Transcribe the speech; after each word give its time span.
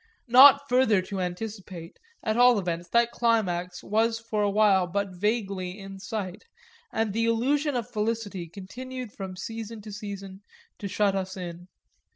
Not 0.27 0.67
further 0.67 0.99
to 1.03 1.19
anticipate, 1.21 1.99
at 2.23 2.35
all 2.35 2.57
events, 2.57 2.89
that 2.89 3.11
climax 3.11 3.83
was 3.83 4.17
for 4.17 4.41
a 4.41 4.49
while 4.49 4.87
but 4.87 5.11
vaguely 5.13 5.77
in 5.77 5.99
sight, 5.99 6.43
and 6.91 7.13
the 7.13 7.25
illusion 7.25 7.75
of 7.75 7.87
felicity 7.87 8.47
continued 8.47 9.11
from 9.13 9.35
season 9.37 9.79
to 9.83 9.91
season 9.91 10.41
to 10.79 10.87
shut 10.87 11.13
us 11.15 11.37
in. 11.37 11.67